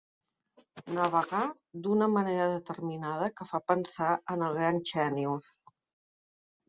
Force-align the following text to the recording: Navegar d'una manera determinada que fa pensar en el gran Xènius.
Navegar 0.97 1.41
d'una 1.87 2.07
manera 2.15 2.47
determinada 2.53 3.29
que 3.41 3.49
fa 3.53 3.63
pensar 3.73 4.09
en 4.37 4.47
el 4.49 4.59
gran 4.61 4.83
Xènius. 4.93 5.53